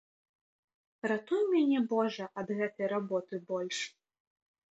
Ратуй 1.11 1.43
мяне 1.53 1.79
божа 1.91 2.25
ад 2.43 2.47
гэтай 2.61 2.87
работы 2.95 3.35
больш. 3.53 3.77